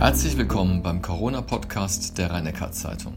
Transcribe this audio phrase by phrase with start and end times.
[0.00, 3.14] Herzlich willkommen beim Corona-Podcast der rhein zeitung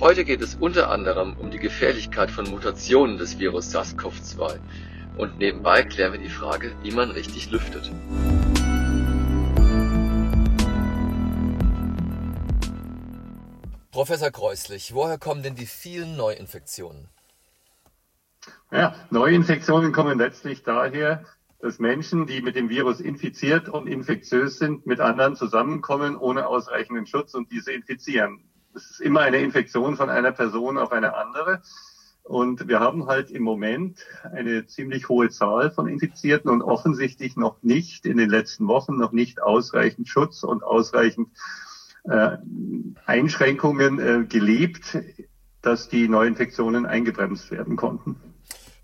[0.00, 4.58] Heute geht es unter anderem um die Gefährlichkeit von Mutationen des Virus SARS-CoV-2
[5.18, 7.92] und nebenbei klären wir die Frage, wie man richtig lüftet.
[13.90, 17.10] Professor Kreuslich, woher kommen denn die vielen Neuinfektionen?
[18.72, 21.26] Ja, Neuinfektionen kommen letztlich daher,
[21.60, 27.06] dass Menschen, die mit dem Virus infiziert und infektiös sind, mit anderen zusammenkommen ohne ausreichenden
[27.06, 28.44] Schutz und diese infizieren.
[28.74, 31.60] Es ist immer eine Infektion von einer Person auf eine andere.
[32.22, 37.62] Und wir haben halt im Moment eine ziemlich hohe Zahl von Infizierten und offensichtlich noch
[37.62, 41.28] nicht in den letzten Wochen noch nicht ausreichend Schutz und ausreichend
[42.04, 42.36] äh,
[43.04, 44.98] Einschränkungen äh, gelebt,
[45.60, 48.16] dass die Neuinfektionen eingebremst werden konnten.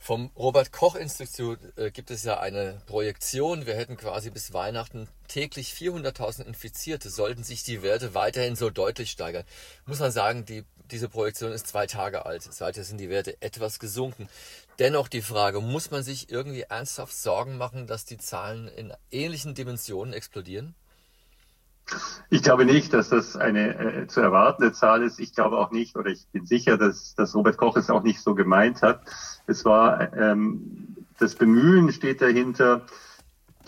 [0.07, 3.67] Vom Robert Koch Institut äh, gibt es ja eine Projektion.
[3.67, 7.11] Wir hätten quasi bis Weihnachten täglich 400.000 Infizierte.
[7.11, 9.43] Sollten sich die Werte weiterhin so deutlich steigern,
[9.85, 12.45] muss man sagen, die, diese Projektion ist zwei Tage alt.
[12.45, 14.29] Seither sind die Werte etwas gesunken.
[14.79, 19.57] Dennoch die Frage, muss man sich irgendwie ernsthaft Sorgen machen, dass die Zahlen in ähnlichen
[19.57, 20.77] Dimensionen explodieren?
[22.31, 25.21] Ich glaube nicht, dass das eine äh, zu erwartende Zahl ist.
[25.21, 28.21] Ich glaube auch nicht, oder ich bin sicher, dass, dass Robert Koch es auch nicht
[28.21, 29.03] so gemeint hat.
[29.47, 32.87] Es war ähm, das Bemühen steht dahinter,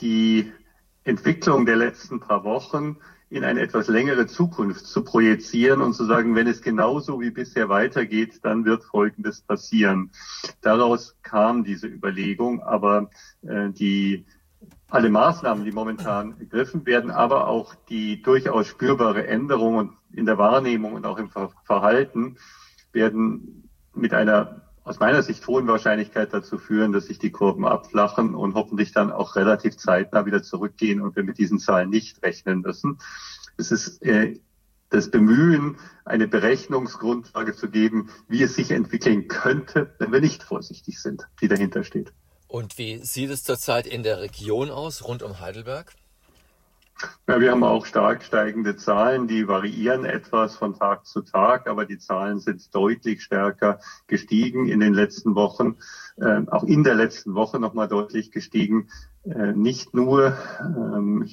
[0.01, 0.53] die
[1.05, 2.97] Entwicklung der letzten paar Wochen
[3.31, 7.69] in eine etwas längere Zukunft zu projizieren und zu sagen, wenn es genauso wie bisher
[7.69, 10.11] weitergeht, dann wird Folgendes passieren.
[10.63, 13.11] Daraus kam diese Überlegung, aber
[13.43, 14.25] äh, die
[14.91, 20.95] alle Maßnahmen, die momentan ergriffen werden, aber auch die durchaus spürbare Änderung in der Wahrnehmung
[20.95, 21.31] und auch im
[21.65, 22.39] Verhalten
[22.93, 28.35] werden mit einer aus meiner Sicht hohen Wahrscheinlichkeit dazu führen, dass sich die Kurven abflachen
[28.35, 32.63] und hoffentlich dann auch relativ zeitnah wieder zurückgehen und wir mit diesen Zahlen nicht rechnen
[32.63, 32.99] müssen.
[33.59, 34.41] Es ist äh,
[34.89, 41.03] das Bemühen, eine Berechnungsgrundlage zu geben, wie es sich entwickeln könnte, wenn wir nicht vorsichtig
[41.03, 42.15] sind, die dahinter steht.
[42.49, 45.93] Und wie sieht es zurzeit in der Region aus, rund um Heidelberg?
[47.29, 51.85] Ja, wir haben auch stark steigende Zahlen, die variieren etwas von Tag zu Tag, aber
[51.85, 53.79] die Zahlen sind deutlich stärker
[54.09, 55.77] gestiegen in den letzten Wochen,
[56.17, 58.89] äh, auch in der letzten Woche nochmal deutlich gestiegen.
[59.25, 61.29] Äh, nicht nur, ähm,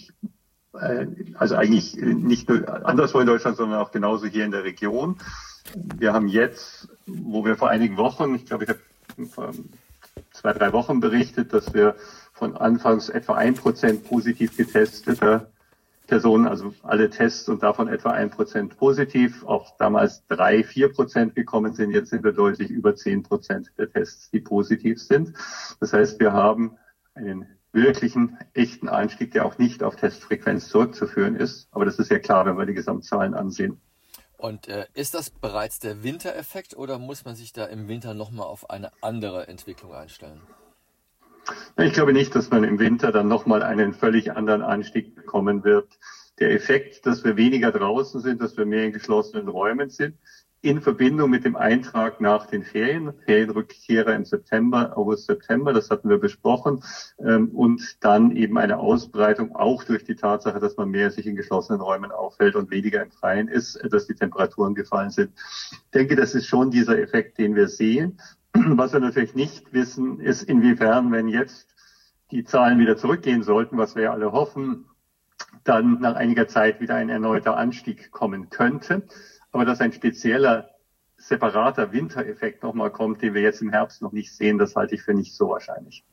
[0.74, 5.18] äh, also eigentlich nicht nur anderswo in Deutschland, sondern auch genauso hier in der Region.
[5.74, 8.80] Wir haben jetzt, wo wir vor einigen Wochen, ich glaube, ich habe
[10.32, 11.96] zwei, drei Wochen berichtet, dass wir
[12.34, 15.50] von anfangs etwa ein Prozent positiv getesteter
[16.08, 21.36] Personen, also alle Tests und davon etwa ein Prozent positiv, auch damals drei, vier Prozent
[21.36, 21.92] gekommen sind.
[21.92, 25.34] Jetzt sind wir deutlich über zehn Prozent der Tests, die positiv sind.
[25.80, 26.78] Das heißt, wir haben
[27.16, 31.68] einen wirklichen, echten Einstieg, der auch nicht auf Testfrequenz zurückzuführen ist.
[31.72, 33.82] Aber das ist ja klar, wenn wir die Gesamtzahlen ansehen.
[34.38, 38.48] Und äh, ist das bereits der Wintereffekt oder muss man sich da im Winter nochmal
[38.48, 40.42] auf eine andere Entwicklung einstellen?
[41.78, 45.88] Ich glaube nicht, dass man im Winter dann nochmal einen völlig anderen Anstieg bekommen wird.
[46.40, 50.18] Der Effekt, dass wir weniger draußen sind, dass wir mehr in geschlossenen Räumen sind,
[50.66, 56.10] in Verbindung mit dem Eintrag nach den Ferien, Ferienrückkehrer im September, August, September, das hatten
[56.10, 56.84] wir besprochen,
[57.20, 61.36] ähm, und dann eben eine Ausbreitung auch durch die Tatsache, dass man mehr sich in
[61.36, 65.32] geschlossenen Räumen aufhält und weniger im Freien ist, dass die Temperaturen gefallen sind.
[65.72, 68.20] Ich denke, das ist schon dieser Effekt, den wir sehen.
[68.54, 71.68] Was wir natürlich nicht wissen, ist, inwiefern, wenn jetzt
[72.32, 74.86] die Zahlen wieder zurückgehen sollten, was wir ja alle hoffen,
[75.64, 79.04] dann nach einiger Zeit wieder ein erneuter Anstieg kommen könnte.
[79.56, 80.70] Aber dass ein spezieller,
[81.16, 85.02] separater Wintereffekt nochmal kommt, den wir jetzt im Herbst noch nicht sehen, das halte ich
[85.02, 86.04] für nicht so wahrscheinlich.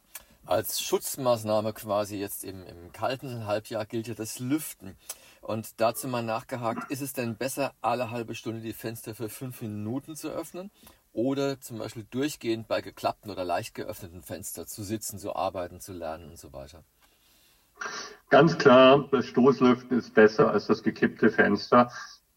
[0.46, 4.96] Als Schutzmaßnahme quasi jetzt im, im kalten Halbjahr gilt ja das Lüften.
[5.40, 9.60] Und dazu mal nachgehakt, ist es denn besser, alle halbe Stunde die Fenster für fünf
[9.60, 10.70] Minuten zu öffnen
[11.12, 15.92] oder zum Beispiel durchgehend bei geklappten oder leicht geöffneten Fenstern zu sitzen, zu arbeiten, zu
[15.92, 16.84] lernen und so weiter?
[18.30, 21.90] Ganz klar, das Stoßlüften ist besser als das gekippte Fenster.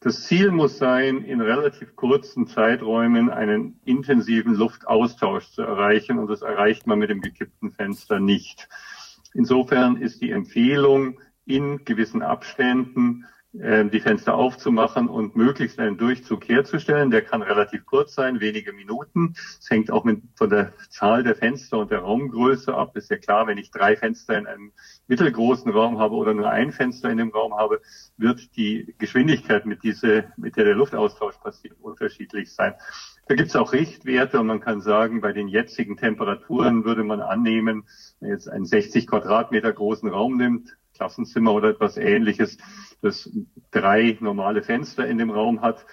[0.06, 6.44] Das Ziel muss sein, in relativ kurzen Zeiträumen einen intensiven Luftaustausch zu erreichen und das
[6.44, 8.70] erreicht man mit dem gekippten Fenster nicht.
[9.34, 13.26] Insofern ist die Empfehlung, in gewissen Abständen
[13.60, 17.12] äh, die Fenster aufzumachen und möglichst einen Durchzug herzustellen.
[17.12, 19.36] Der kann relativ kurz sein, wenige Minuten.
[19.60, 22.98] Es hängt auch mit, von der Zahl der Fenster und der Raumgröße ab.
[22.98, 24.72] Ist ja klar, wenn ich drei Fenster in einem
[25.08, 27.82] mittelgroßen Raum habe oder nur ein Fenster in dem Raum habe,
[28.18, 32.74] wird die Geschwindigkeit, mit, diese, mit der der Luftaustausch passiert, unterschiedlich sein.
[33.28, 37.22] Da gibt es auch Richtwerte und man kann sagen, bei den jetzigen Temperaturen würde man
[37.22, 37.88] annehmen,
[38.20, 42.58] Wenn jetzt einen 60 Quadratmeter großen Raum nimmt, Klassenzimmer oder etwas ähnliches,
[43.06, 43.30] das
[43.72, 45.86] drei normale Fenster in dem Raum hat,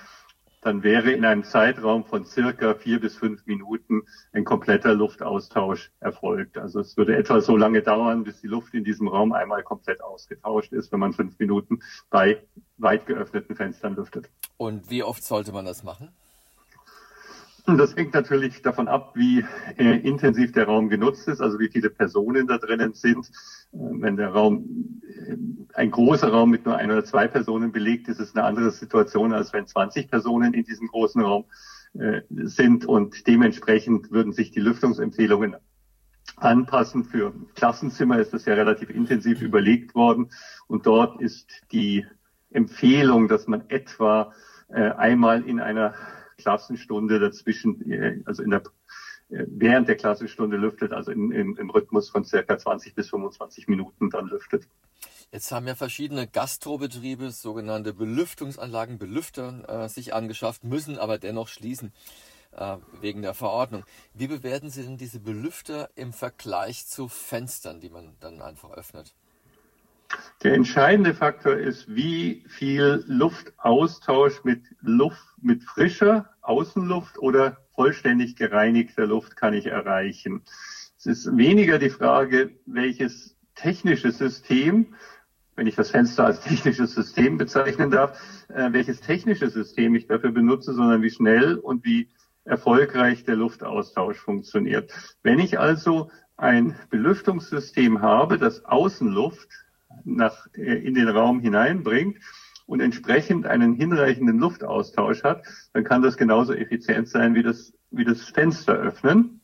[0.62, 6.56] dann wäre in einem Zeitraum von circa vier bis fünf Minuten ein kompletter Luftaustausch erfolgt.
[6.56, 10.02] Also es würde etwa so lange dauern, bis die Luft in diesem Raum einmal komplett
[10.02, 11.80] ausgetauscht ist, wenn man fünf Minuten
[12.10, 12.42] bei
[12.78, 14.30] weit geöffneten Fenstern lüftet.
[14.56, 16.10] Und wie oft sollte man das machen?
[17.64, 19.44] Das hängt natürlich davon ab, wie
[19.78, 23.26] äh, intensiv der Raum genutzt ist, also wie viele Personen da drinnen sind.
[23.72, 25.36] Äh, wenn der Raum, äh,
[25.74, 29.32] ein großer Raum mit nur ein oder zwei Personen belegt ist, es eine andere Situation,
[29.32, 31.44] als wenn 20 Personen in diesem großen Raum
[31.94, 35.54] äh, sind und dementsprechend würden sich die Lüftungsempfehlungen
[36.36, 37.04] anpassen.
[37.04, 40.30] Für Klassenzimmer ist das ja relativ intensiv überlegt worden
[40.66, 42.06] und dort ist die
[42.50, 44.32] Empfehlung, dass man etwa
[44.68, 45.94] äh, einmal in einer
[46.38, 48.62] Klassenstunde dazwischen, äh, also in der
[49.32, 53.68] äh, während der Klassenstunde lüftet, also in, in, im Rhythmus von circa 20 bis 25
[53.68, 54.68] Minuten dann lüftet.
[55.30, 61.92] Jetzt haben ja verschiedene Gastrobetriebe, sogenannte Belüftungsanlagen, Belüfter äh, sich angeschafft, müssen aber dennoch schließen
[62.52, 63.84] äh, wegen der Verordnung.
[64.12, 69.14] Wie bewerten Sie denn diese Belüfter im Vergleich zu Fenstern, die man dann einfach öffnet?
[70.42, 79.06] Der entscheidende Faktor ist, wie viel Luftaustausch mit Luft, mit frischer Außenluft oder vollständig gereinigter
[79.06, 80.42] Luft kann ich erreichen.
[80.96, 84.94] Es ist weniger die Frage, welches technische System,
[85.54, 88.18] wenn ich das Fenster als technisches System bezeichnen darf,
[88.48, 92.08] äh, welches technische System ich dafür benutze, sondern wie schnell und wie
[92.44, 94.92] erfolgreich der Luftaustausch funktioniert.
[95.22, 99.48] Wenn ich also ein Belüftungssystem habe, das Außenluft
[100.04, 102.18] nach, äh, in den Raum hineinbringt
[102.66, 108.04] und entsprechend einen hinreichenden Luftaustausch hat, dann kann das genauso effizient sein wie das, wie
[108.04, 109.40] das Fenster öffnen.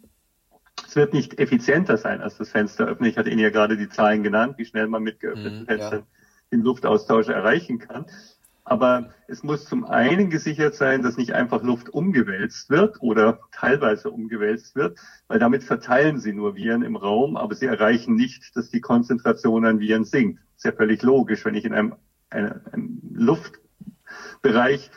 [0.87, 3.11] Es wird nicht effizienter sein als das Fenster öffnen.
[3.11, 6.01] Ich hatte Ihnen ja gerade die Zahlen genannt, wie schnell man mit geöffneten mhm, Fenstern
[6.01, 6.07] ja.
[6.53, 8.07] den Luftaustausch erreichen kann.
[8.69, 14.11] Aber es muss zum einen gesichert sein, dass nicht einfach Luft umgewälzt wird oder teilweise
[14.11, 18.69] umgewälzt wird, weil damit verteilen sie nur Viren im Raum, aber sie erreichen nicht, dass
[18.69, 20.43] die Konzentration an Viren sinkt.
[20.55, 21.94] Ist ja völlig logisch, wenn ich in einem,
[22.29, 24.91] einem, einem Luftbereich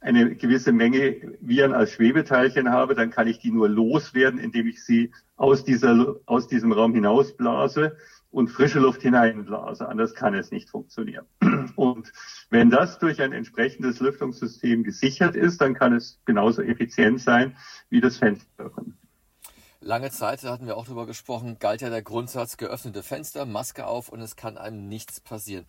[0.00, 4.84] eine gewisse Menge Viren als Schwebeteilchen habe, dann kann ich die nur loswerden, indem ich
[4.84, 7.96] sie aus, dieser, aus diesem Raum hinausblase
[8.36, 9.88] und frische Luft hineinblase.
[9.88, 11.24] Anders kann es nicht funktionieren.
[11.74, 12.12] Und
[12.50, 17.56] wenn das durch ein entsprechendes Lüftungssystem gesichert ist, dann kann es genauso effizient sein
[17.88, 18.70] wie das Fenster.
[19.80, 23.86] Lange Zeit, da hatten wir auch darüber gesprochen, galt ja der Grundsatz geöffnete Fenster, Maske
[23.86, 25.64] auf und es kann einem nichts passieren.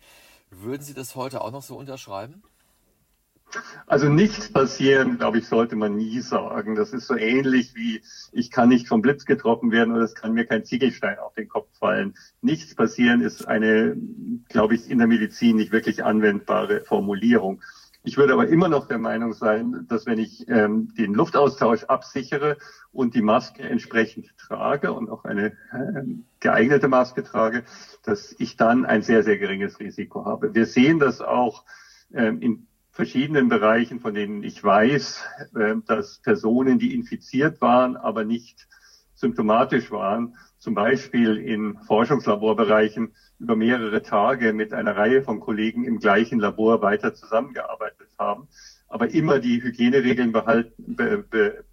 [0.50, 2.42] Würden Sie das heute auch noch so unterschreiben?
[3.86, 6.74] Also nichts passieren, glaube ich, sollte man nie sagen.
[6.74, 8.02] Das ist so ähnlich wie
[8.32, 11.48] ich kann nicht vom Blitz getroffen werden oder es kann mir kein Ziegelstein auf den
[11.48, 12.14] Kopf fallen.
[12.42, 13.96] Nichts passieren ist eine,
[14.48, 17.62] glaube ich, in der Medizin nicht wirklich anwendbare Formulierung.
[18.04, 22.56] Ich würde aber immer noch der Meinung sein, dass wenn ich ähm, den Luftaustausch absichere
[22.92, 26.04] und die Maske entsprechend trage und auch eine äh,
[26.40, 27.64] geeignete Maske trage,
[28.04, 30.54] dass ich dann ein sehr, sehr geringes Risiko habe.
[30.54, 31.64] Wir sehen das auch
[32.14, 32.67] ähm, in
[32.98, 35.24] verschiedenen Bereichen, von denen ich weiß,
[35.54, 38.66] äh, dass Personen, die infiziert waren, aber nicht
[39.14, 46.00] symptomatisch waren, zum Beispiel in Forschungslaborbereichen über mehrere Tage mit einer Reihe von Kollegen im
[46.00, 48.48] gleichen Labor weiter zusammengearbeitet haben,
[48.88, 51.64] aber immer die Hygieneregeln behalten, be, be,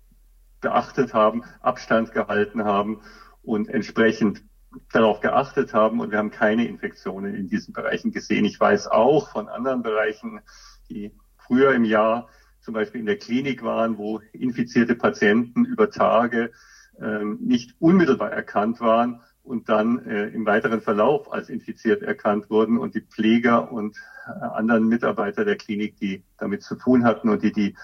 [0.61, 3.01] beachtet haben, Abstand gehalten haben
[3.41, 4.43] und entsprechend
[4.91, 8.45] darauf geachtet haben und wir haben keine Infektionen in diesen Bereichen gesehen.
[8.45, 10.41] Ich weiß auch von anderen Bereichen,
[10.89, 12.27] die früher im Jahr
[12.61, 16.51] zum Beispiel in der Klinik waren, wo infizierte Patienten über Tage
[16.99, 22.77] ähm, nicht unmittelbar erkannt waren und dann äh, im weiteren Verlauf als infiziert erkannt wurden
[22.77, 27.43] und die Pfleger und äh, anderen Mitarbeiter der Klinik, die damit zu tun hatten und
[27.43, 27.75] die die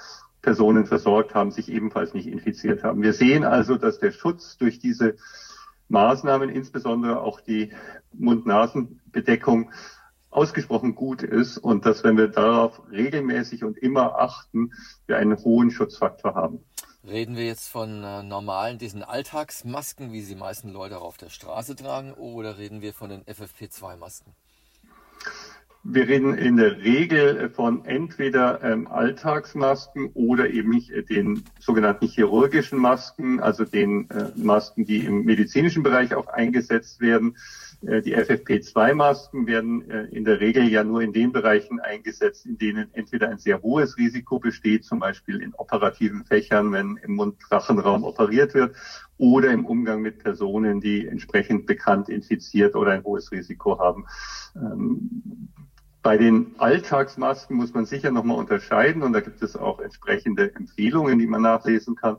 [0.41, 3.03] Personen versorgt haben, sich ebenfalls nicht infiziert haben.
[3.03, 5.15] Wir sehen also, dass der Schutz durch diese
[5.89, 7.71] Maßnahmen, insbesondere auch die
[8.13, 9.71] Mund-Nasen-Bedeckung,
[10.31, 14.71] ausgesprochen gut ist und dass, wenn wir darauf regelmäßig und immer achten,
[15.05, 16.59] wir einen hohen Schutzfaktor haben.
[17.07, 21.75] Reden wir jetzt von äh, normalen, diesen Alltagsmasken, wie sie meisten Leute auf der Straße
[21.75, 24.33] tragen, oder reden wir von den FFP2-Masken?
[25.83, 32.77] Wir reden in der Regel von entweder ähm, Alltagsmasken oder eben äh, den sogenannten chirurgischen
[32.77, 37.35] Masken, also den äh, Masken, die im medizinischen Bereich auch eingesetzt werden.
[37.85, 42.57] Äh, die FFP2-Masken werden äh, in der Regel ja nur in den Bereichen eingesetzt, in
[42.57, 48.03] denen entweder ein sehr hohes Risiko besteht, zum Beispiel in operativen Fächern, wenn im Mund-Rachenraum
[48.03, 48.75] operiert wird,
[49.17, 54.05] oder im Umgang mit Personen, die entsprechend bekannt infiziert oder ein hohes Risiko haben.
[54.55, 55.49] Ähm,
[56.03, 61.19] bei den Alltagsmasken muss man sicher nochmal unterscheiden und da gibt es auch entsprechende Empfehlungen,
[61.19, 62.17] die man nachlesen kann,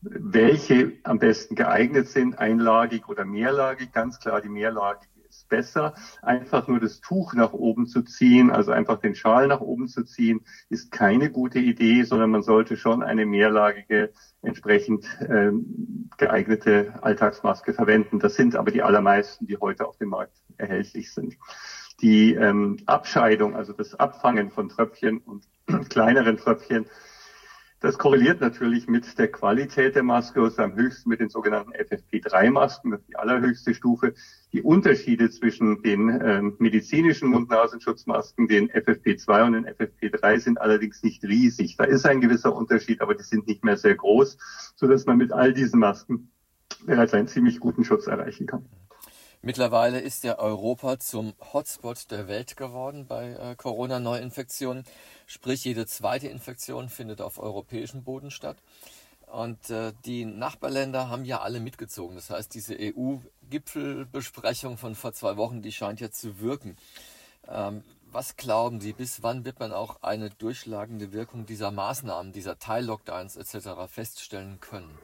[0.00, 3.92] welche am besten geeignet sind, einlagig oder mehrlagig.
[3.92, 5.94] Ganz klar, die mehrlagige ist besser.
[6.22, 10.04] Einfach nur das Tuch nach oben zu ziehen, also einfach den Schal nach oben zu
[10.04, 14.12] ziehen, ist keine gute Idee, sondern man sollte schon eine mehrlagige,
[14.42, 18.20] entsprechend ähm, geeignete Alltagsmaske verwenden.
[18.20, 21.36] Das sind aber die allermeisten, die heute auf dem Markt erhältlich sind
[22.00, 25.44] die ähm, Abscheidung, also das Abfangen von Tröpfchen und
[25.90, 26.86] kleineren Tröpfchen,
[27.80, 32.90] das korreliert natürlich mit der Qualität der Maske, also am höchsten mit den sogenannten FFP3-Masken,
[32.90, 34.14] das ist die allerhöchste Stufe.
[34.52, 41.22] Die Unterschiede zwischen den ähm, medizinischen Mund-Nasenschutzmasken, den FFP2 und den FFP3 sind allerdings nicht
[41.22, 41.76] riesig.
[41.76, 44.38] Da ist ein gewisser Unterschied, aber die sind nicht mehr sehr groß,
[44.74, 46.32] so dass man mit all diesen Masken
[46.84, 48.66] bereits einen ziemlich guten Schutz erreichen kann.
[49.40, 54.82] Mittlerweile ist ja Europa zum Hotspot der Welt geworden bei äh, Corona-Neuinfektionen.
[55.26, 58.56] Sprich, jede zweite Infektion findet auf europäischem Boden statt.
[59.26, 62.16] Und äh, die Nachbarländer haben ja alle mitgezogen.
[62.16, 66.76] Das heißt, diese EU-Gipfelbesprechung von vor zwei Wochen, die scheint ja zu wirken.
[67.46, 72.58] Ähm, was glauben Sie, bis wann wird man auch eine durchschlagende Wirkung dieser Maßnahmen, dieser
[72.58, 73.86] Teil-Lockdowns etc.
[73.86, 74.98] feststellen können?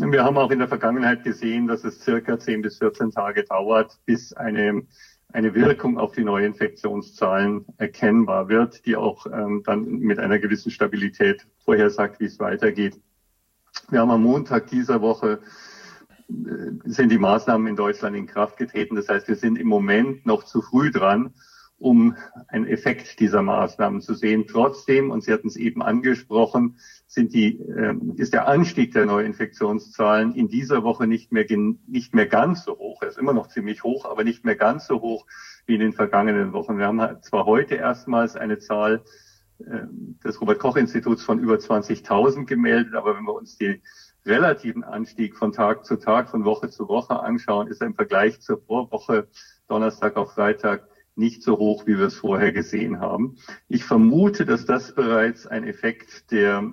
[0.00, 3.98] Wir haben auch in der Vergangenheit gesehen, dass es circa 10 bis 14 Tage dauert,
[4.06, 4.84] bis eine,
[5.32, 11.48] eine Wirkung auf die Neuinfektionszahlen erkennbar wird, die auch ähm, dann mit einer gewissen Stabilität
[11.64, 13.00] vorhersagt, wie es weitergeht.
[13.90, 15.40] Wir haben am Montag dieser Woche
[16.28, 16.34] äh,
[16.84, 18.94] sind die Maßnahmen in Deutschland in Kraft getreten.
[18.94, 21.34] Das heißt, wir sind im Moment noch zu früh dran,
[21.78, 22.16] um
[22.48, 24.46] einen Effekt dieser Maßnahmen zu sehen.
[24.48, 30.34] Trotzdem, und Sie hatten es eben angesprochen, sind die, äh, ist der Anstieg der Neuinfektionszahlen
[30.34, 31.46] in dieser Woche nicht mehr,
[31.86, 33.02] nicht mehr ganz so hoch.
[33.02, 35.26] Er ist immer noch ziemlich hoch, aber nicht mehr ganz so hoch
[35.66, 36.78] wie in den vergangenen Wochen.
[36.78, 39.04] Wir haben halt zwar heute erstmals eine Zahl
[39.60, 39.86] äh,
[40.24, 43.82] des Robert-Koch-Instituts von über 20.000 gemeldet, aber wenn wir uns den
[44.26, 48.40] relativen Anstieg von Tag zu Tag, von Woche zu Woche anschauen, ist er im Vergleich
[48.40, 49.28] zur Vorwoche
[49.68, 53.36] Donnerstag auf Freitag nicht so hoch, wie wir es vorher gesehen haben.
[53.68, 56.72] Ich vermute, dass das bereits ein Effekt der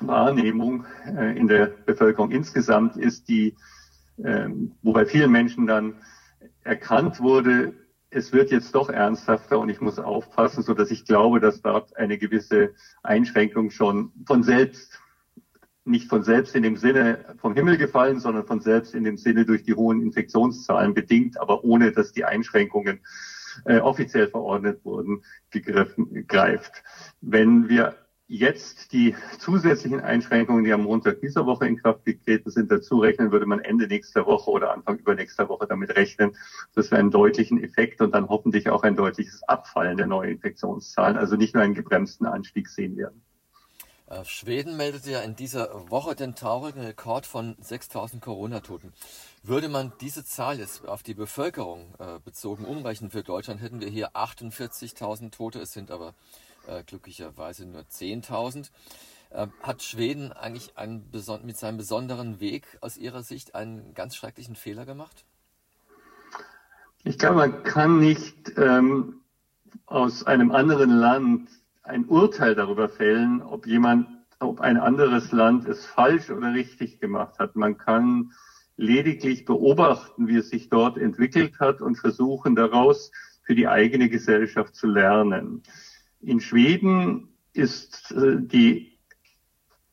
[0.00, 3.56] Wahrnehmung äh, in der Bevölkerung insgesamt ist, die,
[4.18, 4.48] äh,
[4.82, 5.94] wo vielen Menschen dann
[6.62, 7.74] erkannt wurde,
[8.10, 11.96] es wird jetzt doch ernsthafter und ich muss aufpassen, so dass ich glaube, dass dort
[11.96, 14.98] eine gewisse Einschränkung schon von selbst,
[15.84, 19.44] nicht von selbst in dem Sinne vom Himmel gefallen, sondern von selbst in dem Sinne
[19.44, 23.00] durch die hohen Infektionszahlen bedingt, aber ohne dass die Einschränkungen
[23.64, 26.82] äh, offiziell verordnet wurden, gegriffen, greift.
[27.20, 27.94] Wenn wir
[28.28, 33.32] jetzt die zusätzlichen Einschränkungen, die am Montag dieser Woche in Kraft getreten sind, dazu rechnen,
[33.32, 36.36] würde man Ende nächster Woche oder Anfang übernächster Woche damit rechnen,
[36.74, 41.36] dass wir einen deutlichen Effekt und dann hoffentlich auch ein deutliches Abfallen der Neuinfektionszahlen, also
[41.36, 43.22] nicht nur einen gebremsten Anstieg sehen werden.
[44.08, 48.92] Äh, Schweden meldete ja in dieser Woche den traurigen Rekord von 6000 Corona-Toten.
[49.42, 53.88] Würde man diese Zahl jetzt auf die Bevölkerung äh, bezogen umrechnen für Deutschland, hätten wir
[53.88, 55.60] hier 48.000 Tote.
[55.60, 56.14] Es sind aber
[56.66, 58.70] äh, glücklicherweise nur 10.000.
[59.30, 61.10] Äh, hat Schweden eigentlich einen,
[61.44, 65.24] mit seinem besonderen Weg aus Ihrer Sicht einen ganz schrecklichen Fehler gemacht?
[67.04, 69.20] Ich glaube, man kann nicht ähm,
[69.86, 71.48] aus einem anderen Land
[71.88, 74.06] ein Urteil darüber fällen, ob jemand,
[74.38, 77.56] ob ein anderes Land es falsch oder richtig gemacht hat.
[77.56, 78.32] Man kann
[78.76, 83.10] lediglich beobachten, wie es sich dort entwickelt hat und versuchen daraus
[83.42, 85.62] für die eigene Gesellschaft zu lernen.
[86.20, 88.98] In Schweden ist äh, die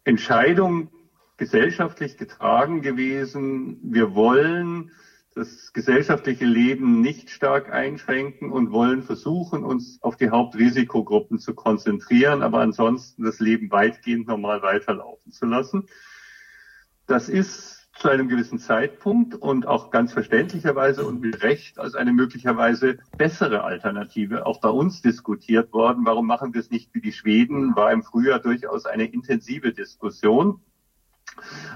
[0.03, 0.91] Entscheidung
[1.37, 4.91] gesellschaftlich getragen gewesen, wir wollen
[5.35, 12.41] das gesellschaftliche Leben nicht stark einschränken und wollen versuchen, uns auf die Hauptrisikogruppen zu konzentrieren,
[12.41, 15.87] aber ansonsten das Leben weitgehend normal weiterlaufen zu lassen.
[17.05, 22.13] Das ist zu einem gewissen Zeitpunkt und auch ganz verständlicherweise und mit Recht als eine
[22.13, 26.05] möglicherweise bessere Alternative auch bei uns diskutiert worden.
[26.05, 27.75] Warum machen wir es nicht wie die Schweden?
[27.75, 30.61] War im Frühjahr durchaus eine intensive Diskussion.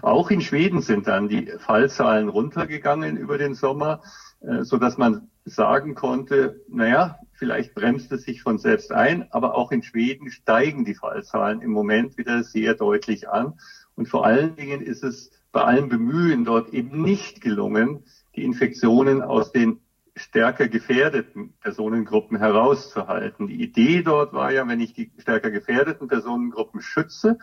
[0.01, 4.01] Auch in Schweden sind dann die Fallzahlen runtergegangen über den Sommer,
[4.41, 9.55] äh, so dass man sagen konnte, naja, vielleicht bremst es sich von selbst ein, aber
[9.55, 13.53] auch in Schweden steigen die Fallzahlen im Moment wieder sehr deutlich an.
[13.95, 18.03] Und vor allen Dingen ist es bei allem Bemühen dort eben nicht gelungen,
[18.35, 19.79] die Infektionen aus den
[20.15, 23.47] stärker gefährdeten Personengruppen herauszuhalten.
[23.47, 27.37] Die Idee dort war ja, wenn ich die stärker gefährdeten Personengruppen schütze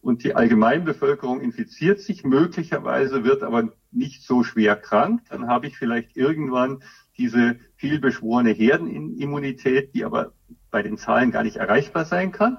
[0.00, 5.76] und die Allgemeinbevölkerung infiziert sich möglicherweise, wird aber nicht so schwer krank, dann habe ich
[5.76, 6.82] vielleicht irgendwann
[7.16, 10.32] diese vielbeschworene Herdenimmunität, die aber
[10.70, 12.58] bei den Zahlen gar nicht erreichbar sein kann.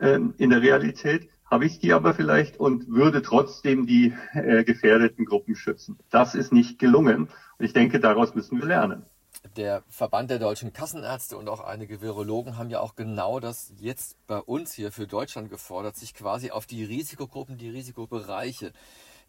[0.00, 5.24] Ähm, in der Realität habe ich die aber vielleicht und würde trotzdem die äh, gefährdeten
[5.24, 5.98] Gruppen schützen.
[6.10, 7.28] Das ist nicht gelungen.
[7.58, 9.04] Und ich denke, daraus müssen wir lernen.
[9.56, 14.16] Der Verband der deutschen Kassenärzte und auch einige Virologen haben ja auch genau das jetzt
[14.26, 18.72] bei uns hier für Deutschland gefordert, sich quasi auf die Risikogruppen, die Risikobereiche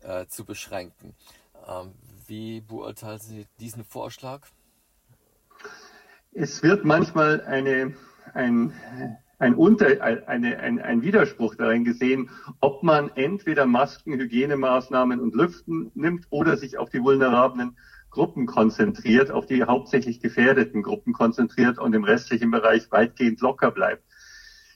[0.01, 1.13] äh, zu beschränken.
[1.67, 1.93] Ähm,
[2.27, 4.47] wie beurteilen Sie diesen Vorschlag?
[6.31, 7.93] Es wird manchmal eine,
[8.33, 8.73] ein,
[9.37, 12.29] ein, Unter, eine, ein, ein Widerspruch darin gesehen,
[12.61, 17.77] ob man entweder Masken, Hygienemaßnahmen und Lüften nimmt oder sich auf die vulnerablen
[18.15, 24.03] Gruppen konzentriert, auf die hauptsächlich gefährdeten Gruppen konzentriert und im restlichen Bereich weitgehend locker bleibt.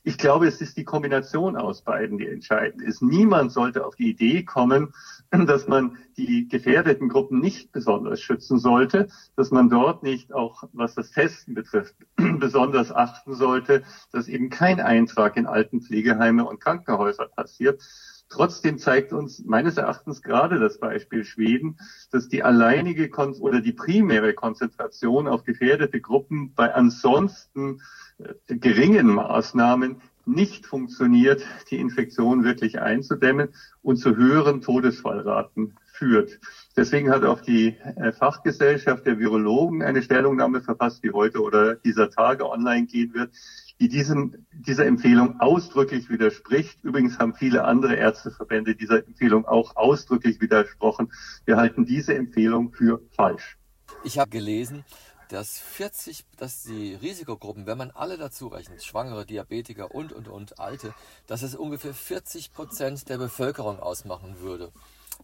[0.04, 3.02] Ich glaube, es ist die Kombination aus beiden, die entscheidend ist.
[3.02, 4.94] Niemand sollte auf die Idee kommen,
[5.32, 10.96] dass man die gefährdeten Gruppen nicht besonders schützen sollte, dass man dort nicht auch, was
[10.96, 17.82] das Testen betrifft, besonders achten sollte, dass eben kein Eintrag in Altenpflegeheime und Krankenhäuser passiert,
[18.30, 21.78] Trotzdem zeigt uns meines Erachtens gerade das Beispiel Schweden,
[22.12, 27.82] dass die alleinige Kon oder die primäre Konzentration auf gefährdete Gruppen bei ansonsten
[28.20, 33.50] äh, geringen Maßnahmen nicht funktioniert, die Infektion wirklich einzudämmen
[33.82, 36.40] und zu höheren Todesfallraten führt.
[36.78, 42.10] Deswegen hat auch die äh, Fachgesellschaft der Virologen eine Stellungnahme verfasst, die heute oder dieser
[42.12, 43.32] Tage online gehen wird,
[43.80, 46.84] die diesem, dieser Empfehlung ausdrücklich widerspricht.
[46.84, 51.12] Übrigens haben viele andere Ärzteverbände dieser Empfehlung auch ausdrücklich widersprochen.
[51.46, 53.58] Wir halten diese Empfehlung für falsch.
[54.04, 54.84] Ich habe gelesen,
[55.30, 60.60] dass 40, dass die Risikogruppen, wenn man alle dazu rechnet, Schwangere, Diabetiker und, und, und
[60.60, 60.94] Alte,
[61.28, 64.72] dass es ungefähr 40 Prozent der Bevölkerung ausmachen würde.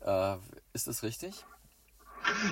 [0.02, 0.38] Äh,
[0.74, 1.46] ist das richtig?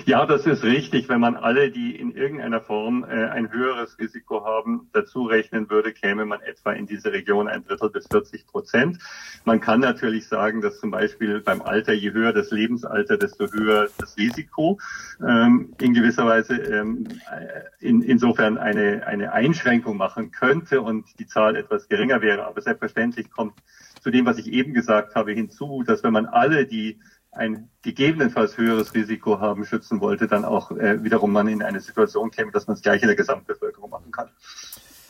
[0.06, 1.08] Ja, das ist richtig.
[1.08, 5.92] Wenn man alle, die in irgendeiner Form äh, ein höheres Risiko haben, dazu rechnen würde,
[5.92, 8.98] käme man etwa in diese Region ein Drittel bis 40 Prozent.
[9.44, 13.88] Man kann natürlich sagen, dass zum Beispiel beim Alter, je höher das Lebensalter, desto höher
[13.98, 14.78] das Risiko.
[15.20, 21.26] Ähm, in gewisser Weise ähm, äh, in, insofern eine, eine Einschränkung machen könnte und die
[21.26, 22.46] Zahl etwas geringer wäre.
[22.46, 23.54] Aber selbstverständlich kommt
[24.00, 26.98] zu dem, was ich eben gesagt habe, hinzu, dass wenn man alle, die
[27.34, 32.30] ein gegebenenfalls höheres Risiko haben, schützen wollte, dann auch äh, wiederum man in eine Situation
[32.30, 34.30] käme, dass man es gleich in der Gesamtbevölkerung machen kann.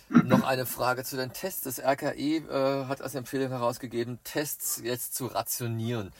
[0.08, 1.62] Noch eine Frage zu den Tests.
[1.62, 6.12] Das RKI äh, hat als Empfehlung herausgegeben, Tests jetzt zu rationieren,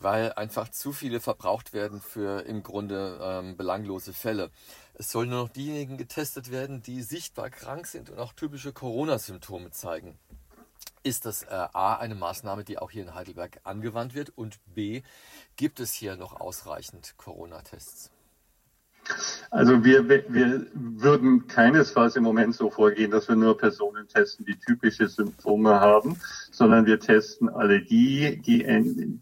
[0.00, 4.50] weil einfach zu viele verbraucht werden für im Grunde ähm, belanglose Fälle.
[4.94, 9.70] Es sollen nur noch diejenigen getestet werden, die sichtbar krank sind und auch typische Corona-Symptome
[9.72, 10.16] zeigen.
[11.04, 14.30] Ist das äh, A eine Maßnahme, die auch hier in Heidelberg angewandt wird?
[14.36, 15.02] Und B,
[15.54, 18.10] gibt es hier noch ausreichend Corona-Tests?
[19.50, 24.58] Also wir, wir würden keinesfalls im Moment so vorgehen, dass wir nur Personen testen, die
[24.58, 26.16] typische Symptome haben,
[26.50, 28.64] sondern wir testen alle die, die,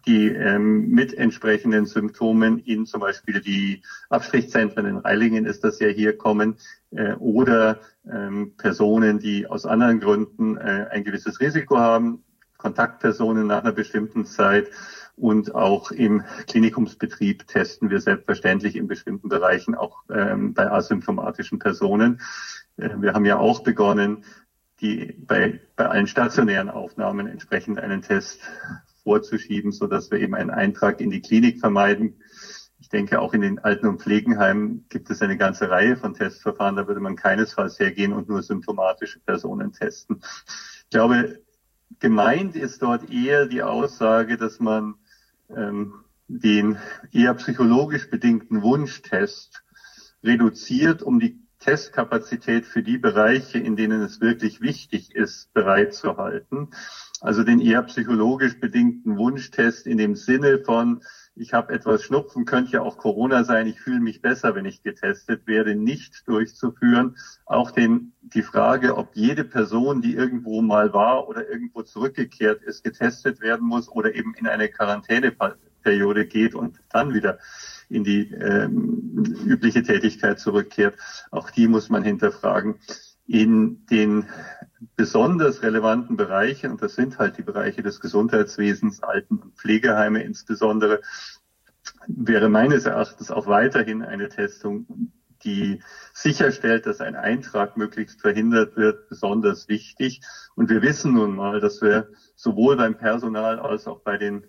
[0.06, 5.88] die ähm, mit entsprechenden Symptomen in zum Beispiel die Abstrichzentren in Reilingen ist das ja
[5.88, 6.56] hier kommen
[6.94, 12.24] äh, oder ähm, Personen, die aus anderen Gründen äh, ein gewisses Risiko haben,
[12.58, 14.70] Kontaktpersonen nach einer bestimmten Zeit
[15.16, 22.20] und auch im Klinikumsbetrieb testen wir selbstverständlich in bestimmten Bereichen auch ähm, bei asymptomatischen Personen.
[22.76, 24.24] Äh, wir haben ja auch begonnen,
[24.80, 28.40] die bei, bei allen stationären Aufnahmen entsprechend einen Test
[29.02, 32.21] vorzuschieben, so dass wir eben einen Eintrag in die Klinik vermeiden.
[32.82, 36.74] Ich denke, auch in den Alten- und Pflegenheimen gibt es eine ganze Reihe von Testverfahren.
[36.74, 40.20] Da würde man keinesfalls hergehen und nur symptomatische Personen testen.
[40.20, 41.38] Ich glaube,
[42.00, 44.96] gemeint ist dort eher die Aussage, dass man
[45.48, 45.94] ähm,
[46.26, 46.76] den
[47.12, 49.62] eher psychologisch bedingten Wunschtest
[50.24, 56.70] reduziert, um die Testkapazität für die Bereiche, in denen es wirklich wichtig ist, bereitzuhalten.
[57.20, 61.00] Also den eher psychologisch bedingten Wunschtest in dem Sinne von,
[61.34, 64.82] ich habe etwas Schnupfen, könnte ja auch Corona sein, ich fühle mich besser, wenn ich
[64.82, 67.16] getestet werde, nicht durchzuführen.
[67.46, 72.84] Auch den, die Frage, ob jede Person, die irgendwo mal war oder irgendwo zurückgekehrt ist,
[72.84, 77.38] getestet werden muss oder eben in eine Quarantäneperiode geht und dann wieder
[77.88, 80.96] in die ähm, übliche Tätigkeit zurückkehrt.
[81.30, 82.76] Auch die muss man hinterfragen.
[83.26, 84.26] In den
[84.96, 91.00] besonders relevanten Bereiche, und das sind halt die Bereiche des Gesundheitswesens, Alten- und Pflegeheime insbesondere,
[92.06, 95.12] wäre meines Erachtens auch weiterhin eine Testung
[95.44, 95.82] die
[96.12, 100.20] sicherstellt, dass ein Eintrag möglichst verhindert wird, besonders wichtig.
[100.54, 104.46] Und wir wissen nun mal, dass wir sowohl beim Personal als auch bei den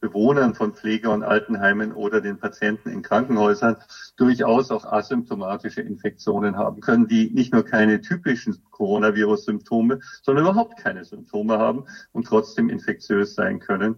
[0.00, 3.76] Bewohnern von Pflege- und Altenheimen oder den Patienten in Krankenhäusern
[4.16, 11.04] durchaus auch asymptomatische Infektionen haben können, die nicht nur keine typischen Coronavirus-Symptome, sondern überhaupt keine
[11.04, 13.96] Symptome haben und trotzdem infektiös sein können.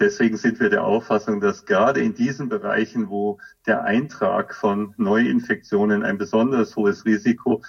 [0.00, 6.02] Deswegen sind wir der Auffassung, dass gerade in diesen Bereichen, wo der Eintrag von Neuinfektionen
[6.02, 7.60] ein besonders hohes Risiko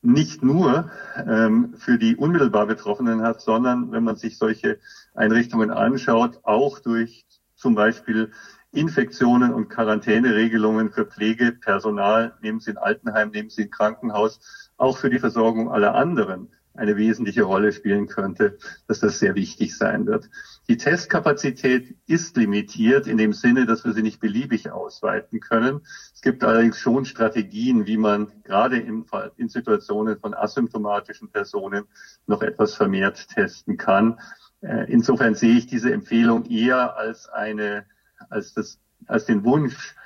[0.00, 4.78] nicht nur ähm, für die unmittelbar Betroffenen hat, sondern wenn man sich solche
[5.14, 8.30] Einrichtungen anschaut, auch durch zum Beispiel
[8.70, 15.10] Infektionen und Quarantäneregelungen für Pflegepersonal, nehmen Sie in Altenheim, nehmen Sie in Krankenhaus, auch für
[15.10, 20.30] die Versorgung aller anderen eine wesentliche Rolle spielen könnte, dass das sehr wichtig sein wird.
[20.68, 25.80] Die Testkapazität ist limitiert in dem Sinne, dass wir sie nicht beliebig ausweiten können.
[26.14, 31.84] Es gibt allerdings schon Strategien, wie man gerade in, in Situationen von asymptomatischen Personen
[32.26, 34.20] noch etwas vermehrt testen kann.
[34.60, 37.86] Äh, insofern sehe ich diese Empfehlung eher als eine,
[38.28, 39.96] als das, als den Wunsch,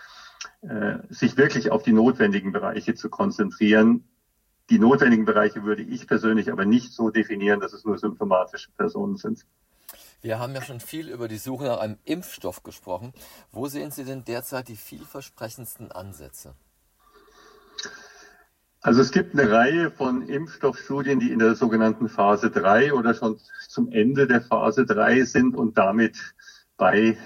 [0.61, 4.05] äh, sich wirklich auf die notwendigen Bereiche zu konzentrieren,
[4.71, 9.17] die notwendigen Bereiche würde ich persönlich aber nicht so definieren, dass es nur symptomatische Personen
[9.17, 9.45] sind.
[10.23, 13.13] Wir haben ja schon viel über die Suche nach einem Impfstoff gesprochen.
[13.51, 16.55] Wo sehen Sie denn derzeit die vielversprechendsten Ansätze?
[18.81, 23.41] Also es gibt eine Reihe von Impfstoffstudien, die in der sogenannten Phase 3 oder schon
[23.69, 26.17] zum Ende der Phase 3 sind und damit
[26.77, 27.17] bei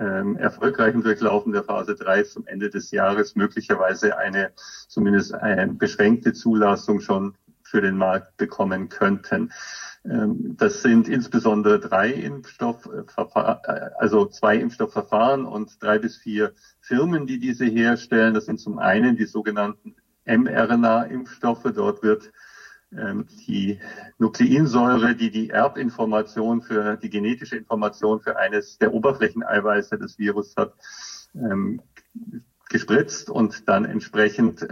[0.00, 4.52] ähm, erfolgreichem Durchlaufen der Phase 3 zum Ende des Jahres möglicherweise eine
[4.88, 7.34] zumindest eine beschränkte Zulassung schon
[7.66, 9.52] für den Markt bekommen könnten.
[10.04, 17.26] Ähm, das sind insbesondere drei Impfstoffverfahren, äh, also zwei Impfstoffverfahren und drei bis vier Firmen,
[17.26, 18.34] die diese herstellen.
[18.34, 21.72] Das sind zum einen die sogenannten mRNA-Impfstoffe.
[21.74, 22.32] Dort wird
[22.96, 23.80] ähm, die
[24.18, 30.74] Nukleinsäure, die die Erbinformation für die genetische Information für eines der Oberflächeneiweiße des Virus hat,
[31.34, 31.80] ähm,
[32.68, 34.66] gespritzt und dann entsprechend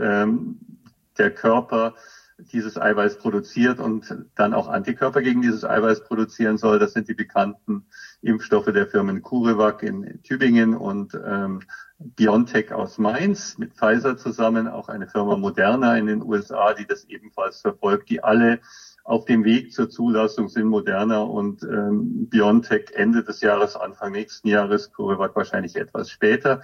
[1.18, 1.94] der Körper
[2.38, 6.79] dieses Eiweiß produziert und dann auch Antikörper gegen dieses Eiweiß produzieren soll.
[6.79, 7.87] Das sind die bekannten
[8.23, 11.61] Impfstoffe der Firmen CureVac in Tübingen und ähm,
[11.99, 17.05] BioNTech aus Mainz mit Pfizer zusammen, auch eine Firma Moderna in den USA, die das
[17.05, 18.61] ebenfalls verfolgt, die alle
[19.05, 24.49] auf dem Weg zur Zulassung sind Moderna und ähm, BioNTech Ende des Jahres, Anfang nächsten
[24.49, 26.62] Jahres, CureVac wahrscheinlich etwas später.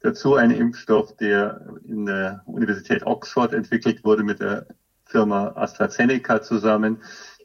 [0.00, 4.66] Dazu ein Impfstoff, der in der Universität Oxford entwickelt wurde mit der
[5.10, 6.98] Firma AstraZeneca zusammen,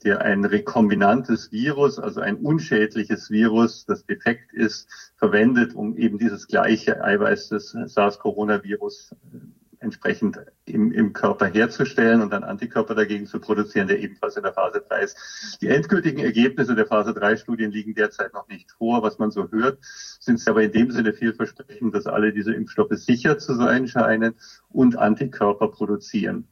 [0.03, 6.47] der ein rekombinantes Virus, also ein unschädliches Virus, das defekt ist, verwendet, um eben dieses
[6.47, 9.37] gleiche Eiweiß des SARS-Coronavirus äh,
[9.79, 14.53] entsprechend im, im Körper herzustellen und dann Antikörper dagegen zu produzieren, der ebenfalls in der
[14.53, 15.57] Phase 3 ist.
[15.61, 19.03] Die endgültigen Ergebnisse der Phase 3 Studien liegen derzeit noch nicht vor.
[19.03, 19.79] Was man so hört,
[20.19, 24.35] sind sie aber in dem Sinne vielversprechend, dass alle diese Impfstoffe sicher zu sein scheinen
[24.69, 26.47] und Antikörper produzieren.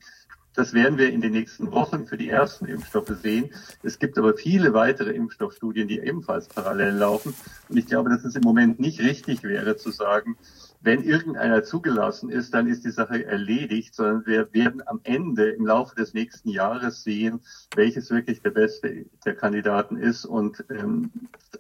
[0.56, 3.50] Das werden wir in den nächsten Wochen für die ersten Impfstoffe sehen.
[3.82, 7.34] Es gibt aber viele weitere Impfstoffstudien, die ebenfalls parallel laufen.
[7.70, 10.38] Und ich glaube, dass es im Moment nicht richtig wäre zu sagen,
[10.84, 15.66] wenn irgendeiner zugelassen ist, dann ist die Sache erledigt, sondern wir werden am Ende im
[15.66, 17.40] Laufe des nächsten Jahres sehen,
[17.74, 21.10] welches wirklich der beste der Kandidaten ist und ähm,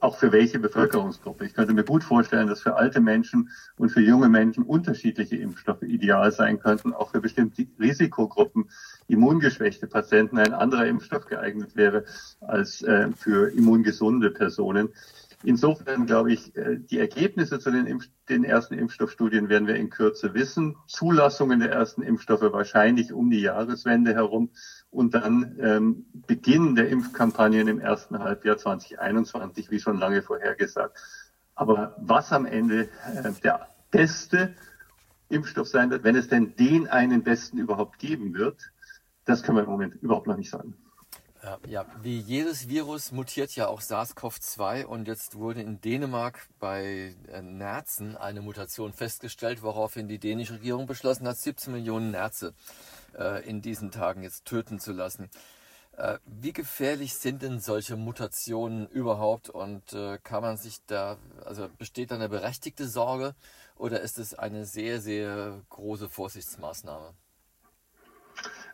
[0.01, 1.45] auch für welche Bevölkerungsgruppe.
[1.45, 5.83] Ich könnte mir gut vorstellen, dass für alte Menschen und für junge Menschen unterschiedliche Impfstoffe
[5.83, 8.69] ideal sein könnten, auch für bestimmte Risikogruppen,
[9.07, 12.03] immungeschwächte Patienten ein anderer Impfstoff geeignet wäre
[12.41, 14.89] als äh, für immungesunde Personen.
[15.43, 19.89] Insofern glaube ich, äh, die Ergebnisse zu den, Impf den ersten Impfstoffstudien werden wir in
[19.89, 20.77] Kürze wissen.
[20.87, 24.51] Zulassungen der ersten Impfstoffe wahrscheinlich um die Jahreswende herum
[24.89, 30.97] und dann ähm, Beginn der Impfkampagnen im ersten Halbjahr 2021, wie schon lange vorhergesagt.
[31.55, 34.55] Aber was am Ende äh, der beste
[35.29, 38.71] Impfstoff sein wird, wenn es denn den einen besten überhaupt geben wird,
[39.25, 40.75] das können wir im Moment überhaupt noch nicht sagen.
[41.43, 47.13] Ja, ja, wie jedes Virus mutiert ja auch SARS-CoV-2 und jetzt wurde in Dänemark bei
[47.27, 52.53] äh, Nerzen eine Mutation festgestellt, woraufhin die dänische Regierung beschlossen hat, 17 Millionen Nerze
[53.17, 55.29] äh, in diesen Tagen jetzt töten zu lassen.
[55.97, 61.67] Äh, wie gefährlich sind denn solche Mutationen überhaupt und äh, kann man sich da, also
[61.77, 63.35] besteht da eine berechtigte Sorge
[63.75, 67.13] oder ist es eine sehr, sehr große Vorsichtsmaßnahme?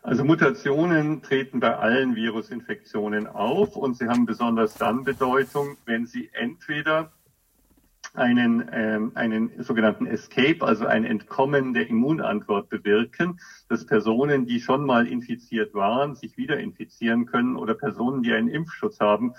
[0.02, 6.30] Also Mutationen treten bei allen Virusinfektionen auf und sie haben besonders dann Bedeutung, wenn sie
[6.32, 7.12] entweder
[8.14, 14.86] einen, ähm, einen sogenannten Escape, also ein Entkommen der Immunantwort bewirken, dass Personen, die schon
[14.86, 19.34] mal infiziert waren, sich wieder infizieren können oder Personen, die einen Impfschutz haben,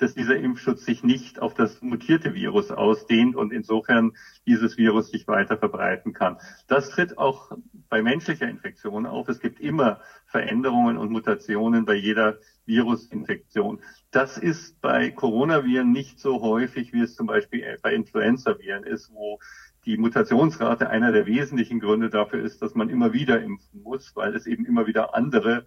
[0.00, 4.12] dass dieser Impfschutz sich nicht auf das mutierte Virus ausdehnt und insofern
[4.46, 6.38] dieses Virus sich weiter verbreiten kann.
[6.66, 7.52] Das tritt auch
[7.90, 9.28] bei menschlicher Infektion auf.
[9.28, 13.80] Es gibt immer Veränderungen und Mutationen bei jeder Virusinfektion.
[14.10, 19.38] Das ist bei Coronaviren nicht so häufig, wie es zum Beispiel bei Influenzaviren ist, wo
[19.84, 24.34] die Mutationsrate einer der wesentlichen Gründe dafür ist, dass man immer wieder impfen muss, weil
[24.34, 25.64] es eben immer wieder andere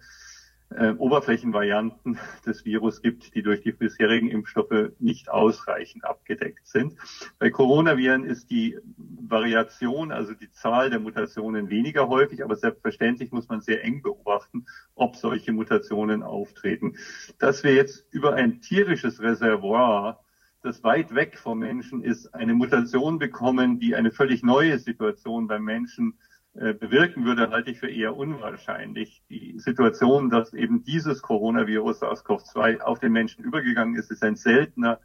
[0.70, 6.94] äh, Oberflächenvarianten des Virus gibt, die durch die bisherigen Impfstoffe nicht ausreichend abgedeckt sind.
[7.38, 13.48] Bei Coronaviren ist die Variation, also die Zahl der Mutationen weniger häufig, aber selbstverständlich muss
[13.48, 16.96] man sehr eng beobachten, ob solche Mutationen auftreten.
[17.38, 20.20] Dass wir jetzt über ein tierisches Reservoir
[20.62, 25.62] das weit weg vom Menschen ist, eine Mutation bekommen, die eine völlig neue Situation beim
[25.62, 29.22] Menschen äh, bewirken würde, halte ich für eher unwahrscheinlich.
[29.28, 35.00] Die Situation, dass eben dieses Coronavirus SARS-CoV-2 auf den Menschen übergegangen ist, ist ein seltener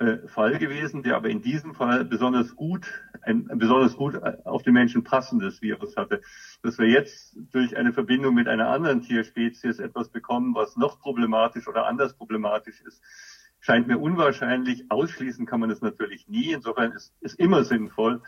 [0.00, 2.86] äh, Fall gewesen, der aber in diesem Fall besonders gut,
[3.22, 6.20] ein, ein besonders gut äh, auf den Menschen passendes Virus hatte.
[6.62, 11.66] Dass wir jetzt durch eine Verbindung mit einer anderen Tierspezies etwas bekommen, was noch problematisch
[11.66, 13.02] oder anders problematisch ist,
[13.58, 14.88] scheint mir unwahrscheinlich.
[14.88, 16.52] Ausschließen kann man es natürlich nie.
[16.52, 18.22] Insofern ist es immer sinnvoll,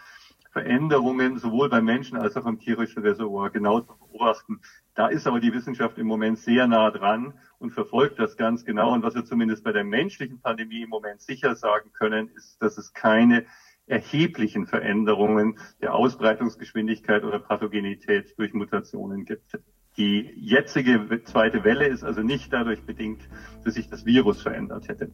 [0.50, 4.60] Veränderungen sowohl beim Menschen als auch im tierischen Reservoir genau zu beobachten.
[4.94, 8.92] Da ist aber die Wissenschaft im Moment sehr nah dran und verfolgt das ganz genau.
[8.92, 12.78] Und was wir zumindest bei der menschlichen Pandemie im Moment sicher sagen können, ist, dass
[12.78, 13.46] es keine
[13.86, 19.58] erheblichen Veränderungen der Ausbreitungsgeschwindigkeit oder Pathogenität durch Mutationen gibt.
[19.96, 23.20] Die jetzige zweite Welle ist also nicht dadurch bedingt,
[23.64, 25.10] dass sich das Virus verändert hätte.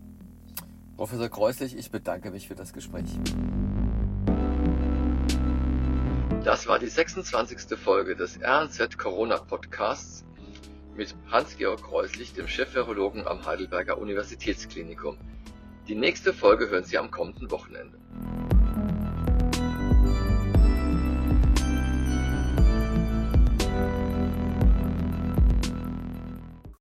[0.97, 3.19] Professor Kreuslich, ich bedanke mich für das Gespräch.
[6.47, 7.77] Das war die 26.
[7.77, 10.25] Folge des RNZ Corona Podcasts
[10.95, 15.19] mit Hans-Georg Kreuslich, dem Chefvirologen am Heidelberger Universitätsklinikum.
[15.89, 17.99] Die nächste Folge hören Sie am kommenden Wochenende.